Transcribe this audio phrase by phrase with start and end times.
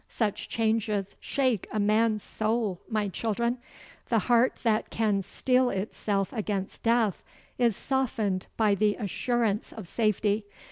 [0.09, 3.59] Such changes shake a man's soul, my children.
[4.09, 7.21] The heart that can steel itself against death
[7.59, 10.47] is softened by the assurance of safety.